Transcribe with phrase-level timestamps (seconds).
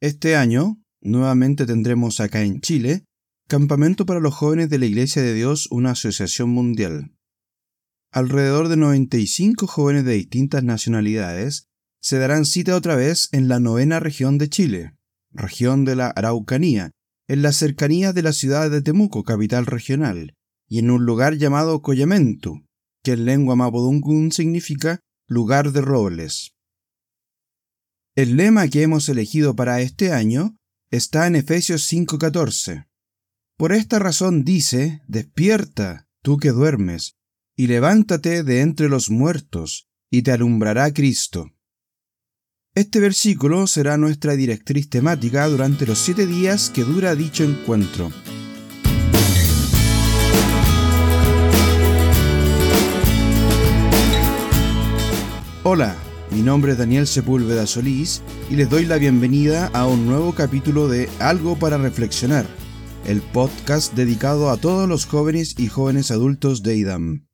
[0.00, 3.04] Este año, nuevamente tendremos acá en Chile,
[3.48, 7.16] Campamento para los Jóvenes de la Iglesia de Dios, una asociación mundial.
[8.12, 11.66] Alrededor de 95 jóvenes de distintas nacionalidades
[12.00, 14.94] se darán cita otra vez en la novena región de Chile,
[15.32, 16.92] región de la Araucanía,
[17.26, 20.34] en las cercanías de la ciudad de Temuco, capital regional,
[20.68, 22.64] y en un lugar llamado Coyamentu,
[23.02, 26.52] que en lengua mapudungun significa lugar de robles.
[28.18, 30.56] El lema que hemos elegido para este año
[30.90, 32.88] está en Efesios 5:14.
[33.56, 37.14] Por esta razón dice, despierta, tú que duermes,
[37.56, 41.52] y levántate de entre los muertos, y te alumbrará Cristo.
[42.74, 48.10] Este versículo será nuestra directriz temática durante los siete días que dura dicho encuentro.
[55.62, 55.96] Hola,
[56.38, 60.86] mi nombre es Daniel Sepúlveda Solís y les doy la bienvenida a un nuevo capítulo
[60.86, 62.46] de Algo para Reflexionar,
[63.08, 67.26] el podcast dedicado a todos los jóvenes y jóvenes adultos de IDAM.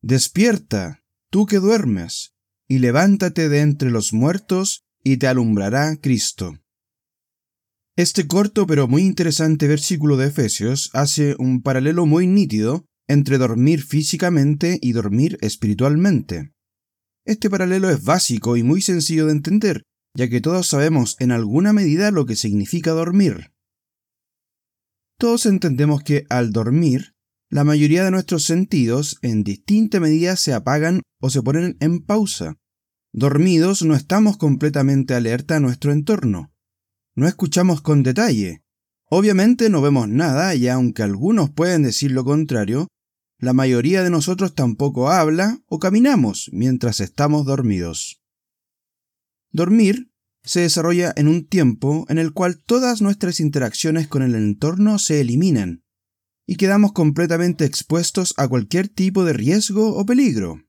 [0.00, 2.36] Despierta, tú que duermes,
[2.68, 6.60] y levántate de entre los muertos, y te alumbrará Cristo.
[7.96, 13.82] Este corto pero muy interesante versículo de Efesios hace un paralelo muy nítido entre dormir
[13.82, 16.52] físicamente y dormir espiritualmente.
[17.24, 19.82] Este paralelo es básico y muy sencillo de entender,
[20.16, 23.52] ya que todos sabemos en alguna medida lo que significa dormir.
[25.18, 27.14] Todos entendemos que al dormir,
[27.48, 32.56] la mayoría de nuestros sentidos en distinta medida se apagan o se ponen en pausa.
[33.12, 36.52] Dormidos no estamos completamente alerta a nuestro entorno.
[37.14, 38.62] No escuchamos con detalle.
[39.10, 42.88] Obviamente no vemos nada y aunque algunos pueden decir lo contrario,
[43.42, 48.22] la mayoría de nosotros tampoco habla o caminamos mientras estamos dormidos.
[49.50, 50.12] Dormir
[50.44, 55.20] se desarrolla en un tiempo en el cual todas nuestras interacciones con el entorno se
[55.20, 55.82] eliminan
[56.46, 60.62] y quedamos completamente expuestos a cualquier tipo de riesgo o peligro.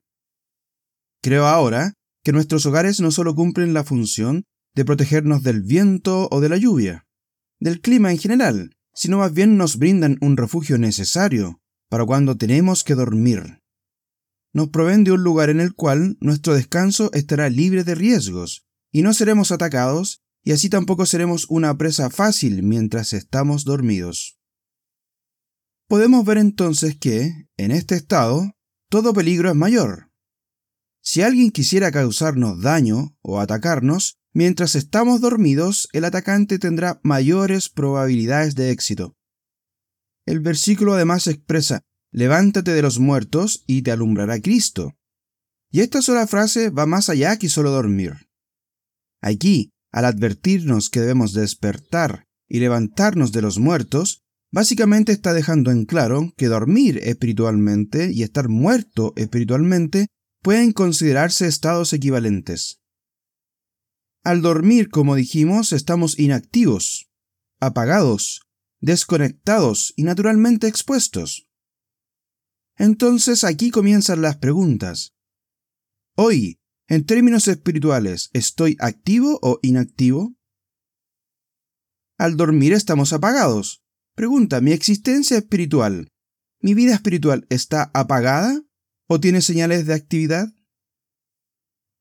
[1.21, 1.93] Creo ahora
[2.23, 6.57] que nuestros hogares no solo cumplen la función de protegernos del viento o de la
[6.57, 7.05] lluvia,
[7.59, 11.59] del clima en general, sino más bien nos brindan un refugio necesario
[11.93, 13.61] para cuando tenemos que dormir.
[14.51, 19.03] Nos proveen de un lugar en el cual nuestro descanso estará libre de riesgos y
[19.03, 24.39] no seremos atacados y así tampoco seremos una presa fácil mientras estamos dormidos.
[25.87, 28.55] Podemos ver entonces que, en este estado,
[28.89, 30.09] todo peligro es mayor.
[31.03, 38.55] Si alguien quisiera causarnos daño o atacarnos, mientras estamos dormidos, el atacante tendrá mayores probabilidades
[38.55, 39.15] de éxito.
[40.25, 44.95] El versículo además expresa, levántate de los muertos y te alumbrará Cristo.
[45.71, 48.29] Y esta sola frase va más allá que solo dormir.
[49.21, 55.85] Aquí, al advertirnos que debemos despertar y levantarnos de los muertos, básicamente está dejando en
[55.85, 60.07] claro que dormir espiritualmente y estar muerto espiritualmente
[60.43, 62.81] pueden considerarse estados equivalentes.
[64.23, 67.09] Al dormir, como dijimos, estamos inactivos,
[67.59, 68.41] apagados,
[68.83, 71.47] desconectados y naturalmente expuestos.
[72.75, 75.13] Entonces aquí comienzan las preguntas.
[76.17, 80.35] Hoy, en términos espirituales, ¿estoy activo o inactivo?
[82.17, 83.81] Al dormir estamos apagados.
[84.15, 86.09] Pregunta, ¿mi existencia espiritual,
[86.59, 88.63] mi vida espiritual está apagada
[89.07, 90.49] o tiene señales de actividad?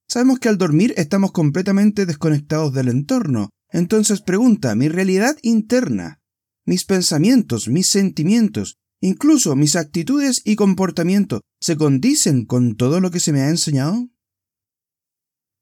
[0.09, 3.50] Sabemos que al dormir estamos completamente desconectados del entorno.
[3.70, 6.21] Entonces pregunta, ¿mi realidad interna
[6.64, 13.20] mis pensamientos, mis sentimientos, incluso mis actitudes y comportamiento se condicen con todo lo que
[13.20, 14.08] se me ha enseñado?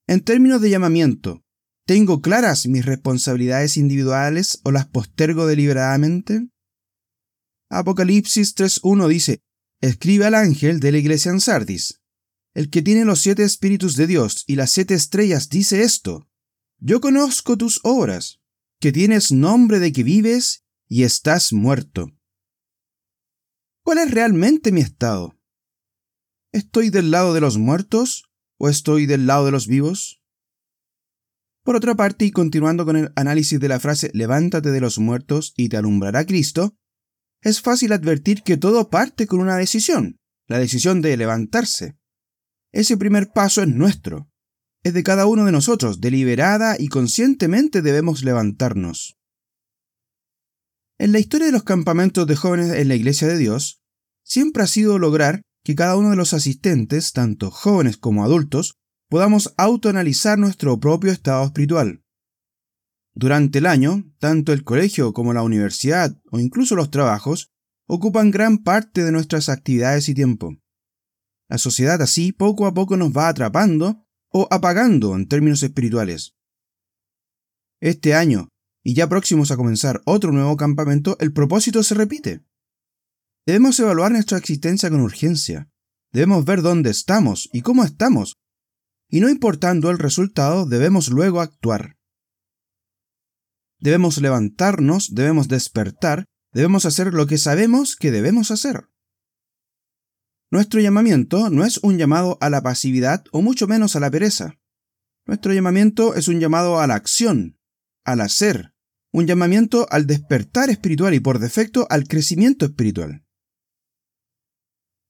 [0.06, 1.44] En términos de llamamiento,
[1.87, 6.49] ¿tengo claras mis responsabilidades individuales o las postergo deliberadamente?
[7.71, 9.41] Apocalipsis 3.1 dice,
[9.81, 12.00] Escribe al ángel de la iglesia en Sardis.
[12.53, 16.28] El que tiene los siete espíritus de Dios y las siete estrellas dice esto.
[16.78, 18.41] Yo conozco tus obras,
[18.80, 22.10] que tienes nombre de que vives y estás muerto.
[23.84, 25.39] ¿Cuál es realmente mi estado?
[26.53, 28.25] ¿Estoy del lado de los muertos
[28.59, 30.21] o estoy del lado de los vivos?
[31.63, 35.54] Por otra parte, y continuando con el análisis de la frase levántate de los muertos
[35.57, 36.77] y te alumbrará Cristo,
[37.41, 41.97] es fácil advertir que todo parte con una decisión, la decisión de levantarse.
[42.72, 44.28] Ese primer paso es nuestro,
[44.83, 49.20] es de cada uno de nosotros, deliberada y conscientemente debemos levantarnos.
[51.01, 53.81] En la historia de los campamentos de jóvenes en la Iglesia de Dios,
[54.23, 58.75] siempre ha sido lograr que cada uno de los asistentes, tanto jóvenes como adultos,
[59.09, 62.05] podamos autoanalizar nuestro propio estado espiritual.
[63.15, 67.51] Durante el año, tanto el colegio como la universidad o incluso los trabajos
[67.87, 70.59] ocupan gran parte de nuestras actividades y tiempo.
[71.49, 76.37] La sociedad así poco a poco nos va atrapando o apagando en términos espirituales.
[77.81, 78.51] Este año,
[78.82, 82.44] y ya próximos a comenzar otro nuevo campamento, el propósito se repite.
[83.47, 85.71] Debemos evaluar nuestra existencia con urgencia.
[86.12, 88.36] Debemos ver dónde estamos y cómo estamos.
[89.09, 91.97] Y no importando el resultado, debemos luego actuar.
[93.78, 98.88] Debemos levantarnos, debemos despertar, debemos hacer lo que sabemos que debemos hacer.
[100.50, 104.59] Nuestro llamamiento no es un llamado a la pasividad o mucho menos a la pereza.
[105.27, 107.59] Nuestro llamamiento es un llamado a la acción,
[108.05, 108.75] al hacer,
[109.13, 113.25] un llamamiento al despertar espiritual y por defecto al crecimiento espiritual.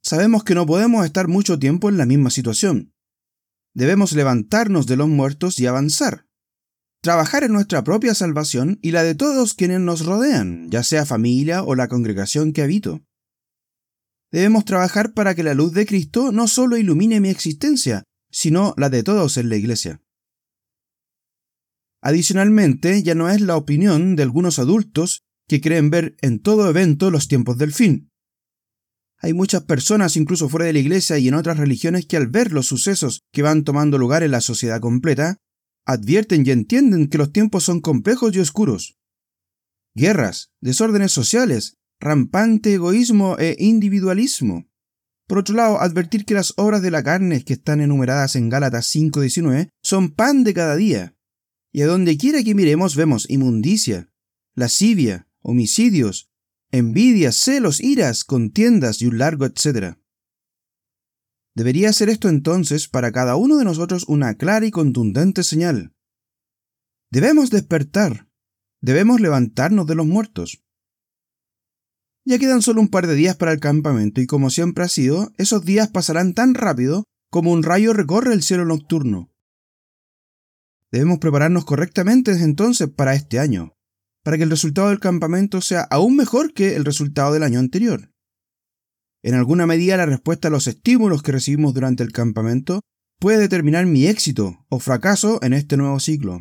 [0.03, 2.95] Sabemos que no podemos estar mucho tiempo en la misma situación.
[3.75, 6.27] Debemos levantarnos de los muertos y avanzar.
[7.03, 11.63] Trabajar en nuestra propia salvación y la de todos quienes nos rodean, ya sea familia
[11.63, 13.03] o la congregación que habito.
[14.33, 18.89] Debemos trabajar para que la luz de Cristo no solo ilumine mi existencia, sino la
[18.89, 20.01] de todos en la iglesia.
[22.03, 27.11] Adicionalmente, ya no es la opinión de algunos adultos que creen ver en todo evento
[27.11, 28.11] los tiempos del fin.
[29.19, 32.53] Hay muchas personas, incluso fuera de la iglesia y en otras religiones, que al ver
[32.53, 35.37] los sucesos que van tomando lugar en la sociedad completa,
[35.85, 38.97] advierten y entienden que los tiempos son complejos y oscuros.
[39.95, 44.69] Guerras, desórdenes sociales, rampante egoísmo e individualismo.
[45.27, 48.87] Por otro lado, advertir que las obras de la carne que están enumeradas en Gálatas
[48.87, 51.15] 5:19 son pan de cada día.
[51.73, 54.11] Y a donde quiera que miremos vemos inmundicia,
[54.55, 56.31] lascivia, homicidios,
[56.71, 60.01] envidias, celos, iras, contiendas y un largo etcétera.
[61.55, 65.95] Debería ser esto entonces para cada uno de nosotros una clara y contundente señal.
[67.11, 68.29] Debemos despertar,
[68.81, 70.63] debemos levantarnos de los muertos.
[72.25, 75.33] Ya quedan solo un par de días para el campamento y como siempre ha sido,
[75.39, 79.30] esos días pasarán tan rápido como un rayo recorre el cielo nocturno.
[80.93, 83.77] Debemos prepararnos correctamente desde entonces para este año,
[84.25, 88.13] para que el resultado del campamento sea aún mejor que el resultado del año anterior.
[89.23, 92.81] En alguna medida la respuesta a los estímulos que recibimos durante el campamento
[93.21, 96.41] puede determinar mi éxito o fracaso en este nuevo ciclo.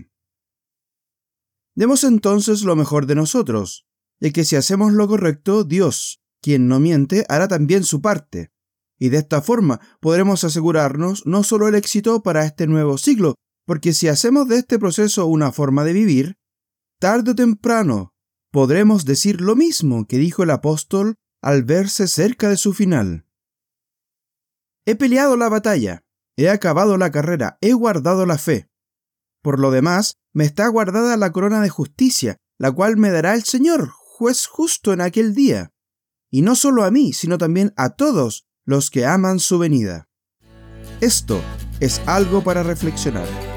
[1.75, 3.85] Demos entonces lo mejor de nosotros,
[4.19, 8.51] de que si hacemos lo correcto, Dios, quien no miente, hará también su parte.
[8.97, 13.35] Y de esta forma podremos asegurarnos no solo el éxito para este nuevo siglo,
[13.69, 16.39] porque si hacemos de este proceso una forma de vivir,
[16.99, 18.15] tarde o temprano
[18.51, 23.27] podremos decir lo mismo que dijo el apóstol al verse cerca de su final.
[24.87, 26.01] He peleado la batalla,
[26.35, 28.71] he acabado la carrera, he guardado la fe.
[29.43, 33.43] Por lo demás, me está guardada la corona de justicia, la cual me dará el
[33.43, 35.69] Señor, juez justo en aquel día,
[36.31, 40.09] y no solo a mí, sino también a todos los que aman su venida.
[41.01, 41.39] Esto
[41.79, 43.48] es algo para reflexionar.